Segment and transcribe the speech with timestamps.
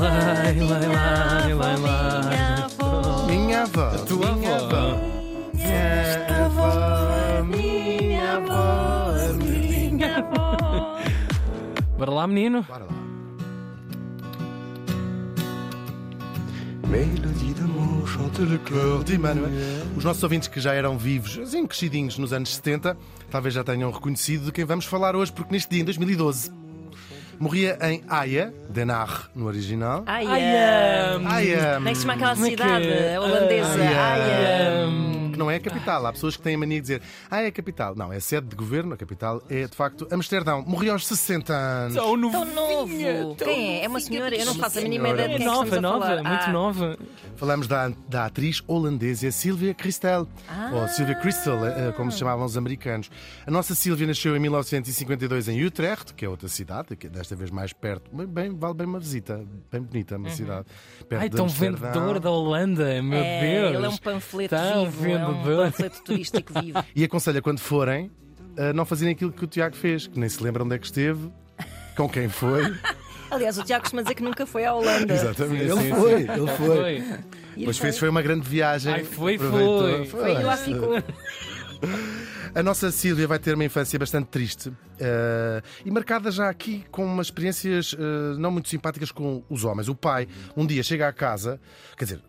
[0.00, 2.28] Lai, lai, lai, lai, lai.
[2.30, 3.26] Minha avó.
[3.26, 3.90] Minha avó.
[4.06, 5.00] tua minha avó.
[5.54, 7.44] Minha avó.
[7.44, 8.64] Minha avó.
[9.42, 10.98] Minha avó.
[11.98, 12.62] Bora lá, menino.
[12.62, 13.08] Bora lá.
[16.88, 19.50] Mélodie d'amour, chante le cœur d'Emmanuel.
[19.96, 22.96] Os nossos ouvintes que já eram vivos, assim crescidinhos nos anos 70,
[23.30, 26.50] talvez já tenham reconhecido de quem vamos falar hoje, porque neste dia, em 2012,
[27.38, 30.02] morria em Haia, Den Haag no original.
[30.06, 33.20] Ai, Ai, um, Haia, Como é que se chama aquela é cidade é?
[33.20, 33.78] holandesa?
[33.80, 35.07] Ai,
[35.38, 36.04] Não é a capital.
[36.06, 37.94] Há pessoas que têm a mania de dizer, ah, é a capital.
[37.94, 40.62] Não, é sede de governo, a capital é de facto Amsterdão.
[40.66, 41.94] Morreu aos 60 anos.
[41.94, 42.44] Tão novo.
[42.44, 43.84] tão Quem é?
[43.84, 44.34] É uma senhora?
[44.36, 46.06] Eu não faço a mínima ideia de É quem é que nova, estamos a nova,
[46.06, 46.22] falar.
[46.28, 46.98] muito Ah, nova.
[47.36, 50.70] Falamos da, da atriz holandesa Sylvia Christel, Ah.
[50.74, 53.10] ou Sylvia Crystal, eh, como se chamavam os americanos.
[53.46, 57.36] A nossa Sylvia nasceu em 1952 em Utrecht, que é outra cidade, que é desta
[57.36, 58.10] vez mais perto.
[58.12, 60.22] Bem, bem- vale bem uma visita, bem bonita Uhum.
[60.22, 60.66] uma cidade.
[61.08, 63.74] Perto Ai, tão vendedor da Holanda, meu é, Deus.
[63.76, 65.27] Ele é um panfleto Tão vivo.
[65.30, 66.84] É um panfleto turístico vivo.
[66.94, 68.10] E aconselha quando forem
[68.56, 70.86] a não fazerem aquilo que o Tiago fez, que nem se lembra onde é que
[70.86, 71.30] esteve,
[71.96, 72.62] com quem foi.
[73.30, 75.12] Aliás, o Tiago costuma dizer que nunca foi à Holanda.
[75.12, 75.66] Exatamente.
[75.66, 76.30] Sim, ele sim, foi, sim.
[76.30, 77.04] ele foi.
[77.56, 77.86] Depois foi.
[77.86, 78.92] fez foi uma grande viagem.
[78.92, 79.82] Ai, foi, Aproveitou.
[79.82, 80.06] foi.
[80.06, 80.94] Foi e lá ficou.
[82.54, 87.04] A nossa Sílvia vai ter uma infância bastante triste eh, e marcada já aqui com
[87.04, 89.88] umas experiências eh, não muito simpáticas com os homens.
[89.88, 90.26] O pai,
[90.56, 91.60] um dia, chega à casa,
[91.96, 92.20] quer dizer,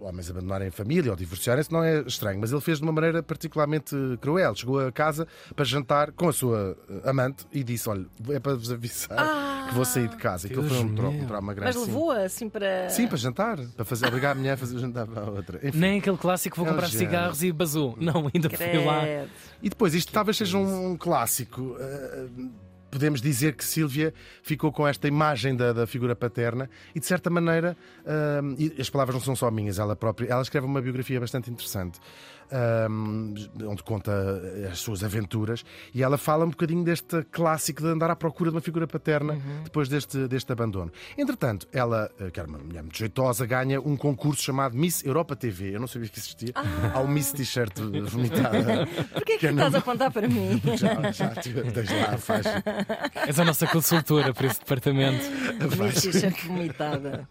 [0.00, 3.22] homens abandonarem a família ou divorciarem-se não é estranho, mas ele fez de uma maneira
[3.22, 4.54] particularmente cruel.
[4.54, 8.54] Chegou a casa para jantar com a sua eh, amante e disse: Olha, é para
[8.54, 10.46] vos avisar que vou sair de casa.
[10.46, 11.08] Aquilo Deus foi um, meu.
[11.08, 11.76] um trauma grande.
[11.78, 12.88] Mas levou-a assim para.
[12.90, 15.58] Sim, para jantar, para fazer, obrigar a mulher a fazer jantar para a outra.
[15.66, 15.78] Enfim.
[15.78, 17.10] Nem aquele clássico vou É um comprar género.
[17.10, 17.96] cigarros e basou.
[17.98, 19.00] Não, ainda fui lá.
[19.00, 19.30] Credo.
[19.62, 21.62] E depois, isto talvez seja um clássico.
[21.62, 22.50] Uh,
[22.94, 27.28] Podemos dizer que Sílvia ficou com esta imagem da, da figura paterna e, de certa
[27.28, 27.76] maneira,
[28.78, 31.98] as palavras não são só minhas, ela própria, ela escreve uma biografia bastante interessante,
[32.88, 33.34] um,
[33.66, 34.12] onde conta
[34.70, 38.56] as suas aventuras e ela fala um bocadinho deste clássico de andar à procura de
[38.56, 40.92] uma figura paterna depois deste, deste abandono.
[41.18, 45.34] Entretanto, ela, uh, que era uma mulher muito jeitosa, ganha um concurso chamado Miss Europa
[45.34, 45.74] TV.
[45.74, 46.52] Eu não sabia que existia.
[46.94, 48.86] Há um Miss T-shirt vomitada.
[49.12, 50.60] Porquê que Que estás não- a apontar para mim?
[50.76, 52.62] Já, já, tens lá a faixa.
[53.26, 55.24] És a nossa consultora para esse departamento.
[55.76, 57.26] Minha t-shirt vomitada.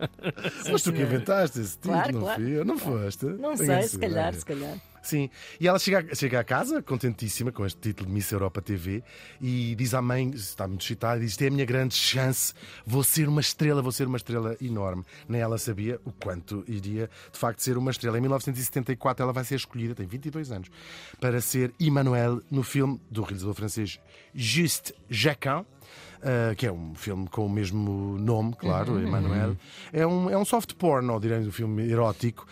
[0.72, 2.42] Mas tu que inventaste esse título, Claro, não claro.
[2.42, 2.66] fui eu?
[2.66, 3.26] Não foste?
[3.26, 4.78] Não Tenho sei, a se calhar, se calhar.
[5.04, 8.62] Sim, e ela chega, a- chega à casa, contentíssima com este título de Miss Europa
[8.62, 9.04] TV,
[9.42, 12.54] e diz à mãe, está muito excitada, diz: Isto é a minha grande chance,
[12.86, 15.04] vou ser uma estrela, vou ser uma estrela enorme.
[15.28, 18.18] Nem ela sabia o quanto iria de facto ser uma estrela.
[18.18, 20.70] Em 1974 ela vai ser escolhida, tem 22 anos,
[21.20, 24.00] para ser Emmanuel no filme do realizador francês
[24.34, 25.66] Juste Jacquin.
[26.24, 29.58] Uh, que é um filme com o mesmo nome, claro, Emmanuel.
[29.92, 32.48] É um, é um soft porn, ou direi um filme erótico,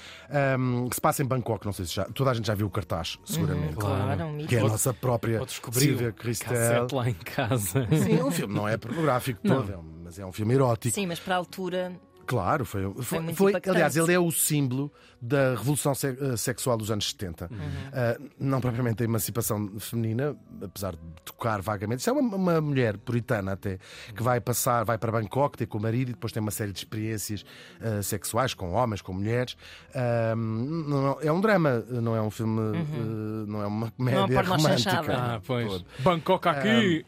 [0.60, 1.66] um, que se passa em Bangkok.
[1.66, 2.04] Não sei se já.
[2.04, 3.76] Toda a gente já viu o cartaz, seguramente.
[3.76, 5.42] Claro, um Que é a nossa própria
[5.72, 6.88] Silvia o Cristel.
[6.92, 7.88] lá em casa.
[8.04, 10.94] Sim, o filme não é pornográfico todo, é um- mas é um filme erótico.
[10.94, 11.94] Sim, mas para a altura.
[12.32, 14.90] Claro, foi, foi, muito foi- aliás, ele é o símbolo
[15.22, 17.50] da revolução se- eh, sexual dos anos 70.
[17.52, 17.58] Uhum.
[17.94, 22.00] Ah, não propriamente a emancipação feminina, apesar de tocar vagamente.
[22.00, 23.78] Isso é uma, uma mulher puritana até,
[24.16, 26.72] que vai passar, vai para Bangkok ter com o marido e depois tem uma série
[26.72, 27.44] de experiências
[27.82, 29.56] ah, sexuais com homens, com mulheres.
[29.94, 35.14] Ah, não- é um drama, não é um filme, eh, não é uma comédia romântica.
[35.36, 35.84] Ah, pois.
[36.00, 37.06] Bangkok aqui!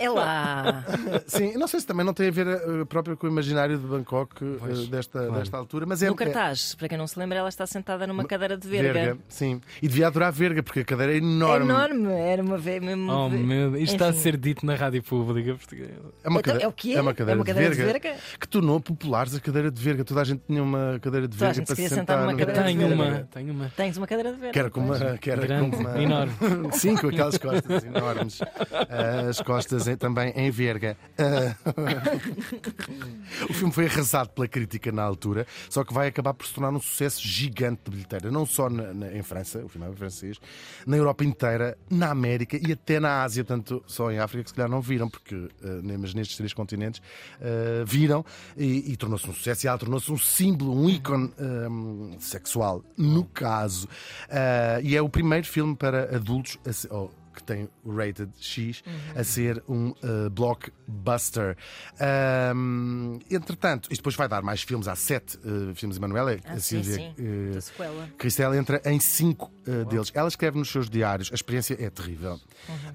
[0.00, 0.84] É lá.
[1.26, 4.51] Sim, não sei se também não tem a ver próprio com o imaginário de Bangkok
[4.58, 5.32] Pois, desta, claro.
[5.34, 8.06] desta altura, mas é No é- cartaz, para quem não se lembra, ela está sentada
[8.06, 9.16] numa cadeira de verga.
[9.28, 9.60] sim.
[9.80, 11.66] E devia adorar verga, porque a cadeira é É enorme.
[11.66, 13.10] enorme, era uma ve- mesmo.
[13.12, 14.18] Oh meu Deus, isto está a Enfim.
[14.20, 15.90] ser dito na rádio pública portuguesa.
[16.24, 16.92] É uma, Então, cade- é o quê?
[16.94, 18.20] é uma cadeira, É uma cadeira de, de verga, verga?
[18.40, 20.04] que tornou populares a cadeira de verga.
[20.04, 22.64] Toda a gente tinha uma cadeira de verga gente para se sentar numa cadeira de
[22.64, 22.94] Tenho verga.
[23.02, 23.72] uma, tenho uma.
[23.76, 24.52] Tens uma cadeira de verga.
[24.52, 25.18] Que era com uma.
[25.18, 26.02] Que era Grande, com uma...
[26.02, 26.32] enorme.
[26.72, 28.40] Sim, com aquelas costas enormes.
[28.88, 30.96] Ah, as costas também em verga.
[31.18, 31.54] Ah,
[33.48, 36.70] o filme foi arrasado pela crítica na altura, só que vai acabar por se tornar
[36.70, 40.38] um sucesso gigante de bilheteira, não só na- na- em França, o filme é francês,
[40.86, 44.54] na Europa inteira, na América e até na Ásia, tanto só em África que se
[44.54, 45.48] calhar não viram, porque
[45.82, 47.00] nem- mas nestes três continentes
[47.40, 48.24] ah, viram
[48.56, 53.24] e, e tornou-se um sucesso e ela tornou-se um símbolo, um ícone ah, sexual, no
[53.24, 53.88] caso.
[54.28, 56.58] Ah, e é o primeiro filme para adultos
[56.90, 59.20] a ou que tem o rated X, Uhum.
[59.20, 61.56] a ser um uh, blockbuster.
[62.54, 66.36] Um, entretanto, isto depois vai dar mais filmes, há sete uh, filmes, Emanuela.
[66.44, 67.14] Ah, a Silvia, sim.
[67.18, 68.08] uh, Da sequela.
[68.18, 70.10] Cristel entra em cinco uh, deles.
[70.14, 72.40] Ela escreve nos seus diários, a experiência é terrível.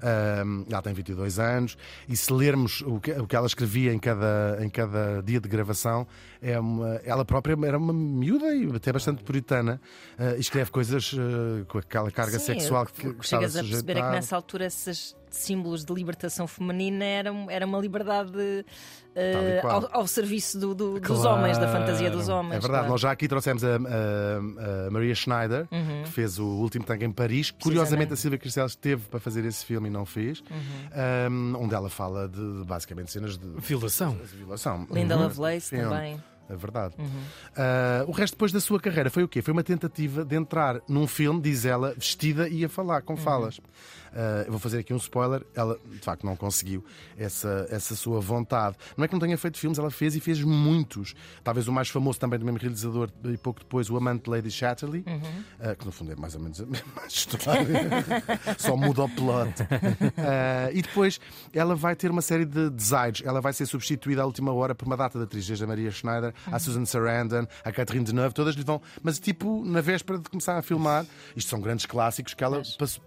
[0.02, 1.76] Um, ela tem 22 anos
[2.08, 5.48] e se lermos o que, o que ela escrevia em cada, em cada dia de
[5.48, 6.06] gravação,
[6.40, 9.80] é uma, ela própria era uma miúda e até bastante puritana
[10.18, 14.02] uh, escreve coisas uh, com aquela carga Sim, sexual que, que chegas a perceber é
[14.02, 18.32] que nessa altura esses símbolos de libertação feminina eram, era uma liberdade
[19.60, 19.84] qual.
[19.92, 21.38] ao, ao serviço do- do- dos Claro.
[21.40, 22.56] homens, da fantasia dos homens.
[22.56, 22.84] É verdade, claro.
[22.86, 22.90] Uhum.
[22.92, 25.66] nós já aqui trouxemos a, a- a Maria Schneider,
[26.04, 27.50] que fez o último tango em Paris.
[27.50, 31.54] Curiosamente, a Silvia Cristel esteve para fazer esse filme e não fez, Uhum.
[31.54, 34.14] um, onde ela fala de, de, basicamente cenas de, Violação.
[34.16, 34.86] de violação.
[34.90, 35.22] Linda Uhum.
[35.24, 35.84] Lovelace Filme.
[35.84, 36.22] também.
[36.50, 36.94] É verdade.
[37.54, 39.42] Ah, o resto depois da sua carreira foi o quê?
[39.42, 43.60] Foi uma tentativa de entrar num filme, diz ela, vestida e a falar, com falas.
[44.14, 45.44] Ah, eu vou fazer aqui um spoiler.
[45.54, 46.84] Ela, de facto, não conseguiu
[47.16, 48.76] essa, essa sua vontade.
[48.96, 51.14] Não é que não tenha feito filmes, ela fez e fez muitos.
[51.42, 54.50] Talvez o mais famoso também do mesmo realizador, e pouco depois, o amante de Lady
[54.50, 55.04] Chatterley,
[55.60, 58.04] ah, que no fundo é mais ou menos a mesma história,
[58.58, 59.54] só muda o plot.
[60.16, 61.20] Ah, e depois
[61.52, 63.22] ela vai ter uma série de desaires.
[63.24, 65.90] Ela vai ser substituída à última hora por uma data de atriz, desde a Maria
[65.90, 70.28] Schneider, a Susan Sarandon, a Catherine Deneuve, todas lhe vão, mas tipo na véspera de
[70.28, 71.06] começar a filmar.
[71.36, 72.62] Isto são grandes clássicos que ela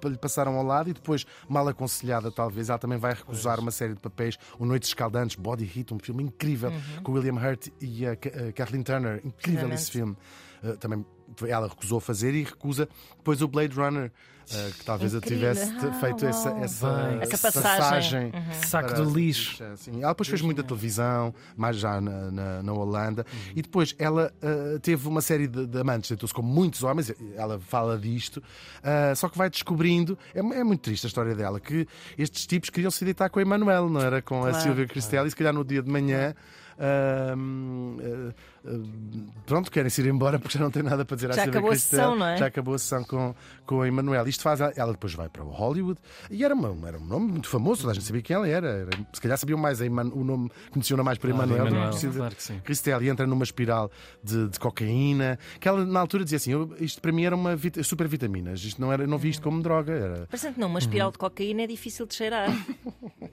[0.05, 3.93] lhe passaram ao lado e depois, mal aconselhada, talvez, ela também vai recusar uma série
[3.93, 4.37] de papéis.
[4.59, 6.71] O Noites Escaldantes, Body Heat, um filme incrível
[7.03, 9.15] com William Hurt e a, Ca- a Kathleen Turner.
[9.17, 9.73] Incrível Precisamente.
[9.81, 10.15] esse filme.
[10.63, 11.03] Uh, também
[11.47, 12.87] ela recusou fazer e recusa
[13.17, 15.53] depois o Blade Runner, uh, que talvez eu Incrível.
[15.53, 17.17] tivesse te- Ah, feito essa, essa.
[17.21, 18.31] Essa passagem.
[18.65, 19.63] Saco para- do lixo.
[19.77, 23.25] Sim, ela depois fez muita televisão, mais já na, na, na Holanda,
[23.55, 27.59] e depois ela uh, teve uma série de, de amantes, deitou-se com muitos homens, ela
[27.59, 31.87] fala disto, uh, só que vai descobrindo, é, é muito triste a história dela, que
[32.17, 34.63] estes tipos queriam se deitar com a Emanuel, não era com a Claro.
[34.63, 36.33] Silvia Cristel, e se calhar no dia de manhã.
[36.37, 38.31] uh, uh,
[38.65, 41.43] uh, pronto, querem se ir embora porque já não tem nada para dizer à Já
[41.43, 41.99] Silvia acabou a Cristel.
[41.99, 42.37] sessão, não é?
[42.37, 43.35] Já acabou a sessão com,
[43.65, 44.27] com a Emanuel.
[44.27, 44.59] Isto faz.
[44.61, 47.91] Ela depois vai para o Hollywood e era, uma, era um nome muito famoso, toda
[47.91, 48.67] a gente sabia quem ela era.
[48.67, 52.35] Era- se calhar sabiam mais a Eman- o nome, conheciam mais por Claro, Emanuel claro
[52.35, 52.59] que sim.
[52.63, 53.89] Cristel e entra numa espiral
[54.23, 55.39] de, de cocaína.
[55.59, 58.63] Que ela na altura dizia assim: eu- isto para mim era uma vit super vitaminas,
[58.63, 59.91] isto não era, não vi isto como droga.
[59.93, 60.27] Era...
[60.29, 62.49] Parece que não, uma espiral de cocaína é difícil de cheirar.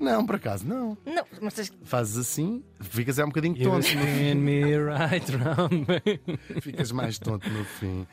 [0.00, 0.96] Não, por acaso, não.
[1.06, 3.86] não, mas tens- Fazes assim, ficas é um bocadinho You tonto.
[3.86, 5.86] spin me right round.
[6.60, 8.06] Ficas mais tonto no fim.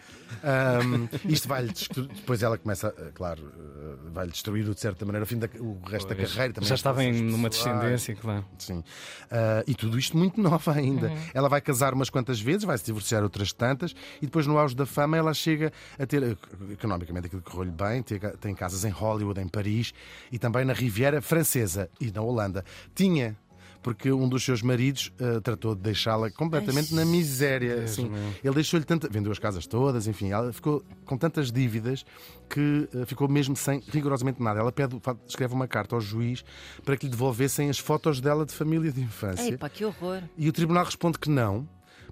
[0.44, 2.08] Ahm, isto vai-lhe destruir.
[2.10, 5.78] Depois ela começa, eh, claro, eh, vai-lhe destruir de certa maneira o, fim da, o
[5.86, 6.54] resto da carreira.
[6.54, 8.46] Também Já estava em numa descendência, claro.
[8.58, 8.84] Sim.
[9.30, 11.08] Ah, e tudo isto muito nova ainda.
[11.08, 11.18] Uhum.
[11.34, 14.76] Ela vai casar umas quantas vezes, vai se divorciar outras tantas, e depois, no auge
[14.76, 16.36] da fama, ela chega a ter, eh,
[16.72, 18.02] economicamente, aquilo que correu-lhe bem,
[18.40, 19.94] tem casas em Hollywood, em Paris
[20.32, 21.61] e também na Riviera Francesa
[22.00, 22.64] e na Holanda.
[22.96, 23.38] Tinha.
[23.84, 27.82] Porque um dos seus maridos eh, tratou de deixá-la completamente na miséria.
[27.84, 28.12] assim.
[28.44, 29.10] Ele deixou-lhe tanta.
[29.10, 30.30] Vendeu as casas todas, enfim.
[30.30, 32.06] Ela ficou com tantas dívidas
[32.48, 34.60] que eh, ficou mesmo sem rigorosamente nada.
[34.60, 36.46] Ela pede, escreve uma carta ao juiz
[36.86, 39.50] para que lhe devolvessem as fotos dela de família de infância.
[39.50, 40.22] Ei, pá, que horror.
[40.38, 41.68] E o tribunal responde que não,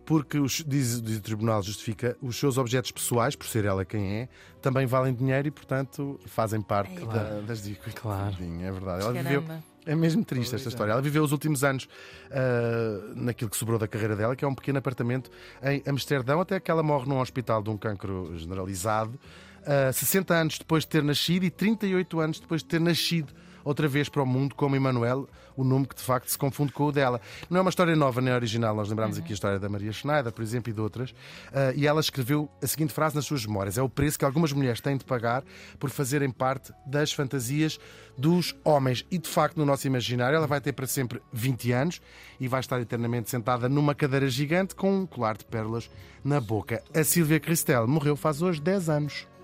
[0.05, 4.21] porque os- diz, diz o tribunal justifica os seus objetos pessoais, por ser ela quem
[4.21, 4.29] é,
[4.61, 7.93] também valem dinheiro e, portanto, fazem parte Ei, da- das dicas.
[7.99, 8.35] Claro.
[8.61, 9.03] É verdade.
[9.03, 9.43] Ela viveu.
[9.85, 10.91] É mesmo triste esta história.
[10.91, 11.87] Ela viveu os últimos anos
[12.31, 15.31] ah, naquilo que sobrou da carreira dela, que é um pequeno apartamento
[15.63, 19.19] em Amsterdão, até que ela morre num hospital de um cancro generalizado,
[19.65, 23.87] ah, 60 anos depois de ter nascido e 38 anos depois de ter nascido outra
[23.87, 26.91] vez para o mundo como Emanuel, o nome que de facto se confunde com o
[26.91, 27.19] dela.
[27.49, 30.31] Não é uma história nova nem original, nós lembramos aqui a história da Maria Schneider,
[30.31, 31.13] por exemplo, e de outras,
[31.53, 34.51] Ah, e ela escreveu a seguinte frase nas suas memórias: é o preço que algumas
[34.53, 35.43] mulheres têm de pagar
[35.79, 37.79] por fazerem parte das fantasias
[38.17, 39.05] dos homens.
[39.09, 42.01] E de facto, no nosso imaginário, ela vai ter para sempre 20 anos
[42.39, 45.89] e vai estar eternamente sentada numa cadeira gigante com um colar de pérolas
[46.23, 46.83] na boca.
[46.93, 49.38] A Silvia Cristel morreu faz hoje 10 anos.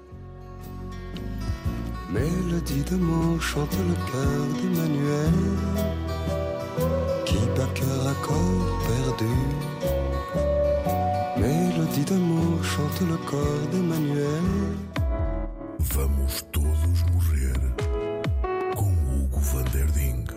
[2.09, 5.33] Mélodie d'amour chante le cœur d'Emmanuel
[7.25, 9.33] Qui par cœur à corps perdu.
[11.37, 14.43] Mélodie d'amour chante le corps d'Emmanuel.
[15.79, 17.53] Vamos todos morrer
[18.75, 20.34] com Hugo van der Ding.